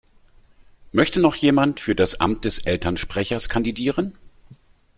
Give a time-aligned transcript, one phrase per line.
[0.93, 4.17] Möchte noch jemand für das Amt des Elternsprechers kandidieren?